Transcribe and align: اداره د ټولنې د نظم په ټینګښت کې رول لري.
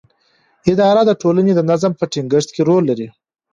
اداره 0.71 1.01
د 1.05 1.11
ټولنې 1.21 1.51
د 1.55 1.61
نظم 1.69 1.91
په 1.99 2.05
ټینګښت 2.11 2.49
کې 2.55 2.61
رول 2.69 2.83
لري. 2.89 3.07